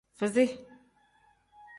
Fizi. 0.19 0.45